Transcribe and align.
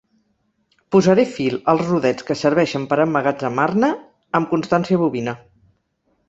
Posaré 0.95 1.25
fil 1.33 1.57
als 1.73 1.83
rodets 1.89 2.25
que 2.29 2.37
serveixen 2.39 2.87
per 2.95 2.99
emmagatzemar-ne 3.05 3.91
amb 4.41 4.51
constància 4.55 5.05
bovina. 5.05 5.37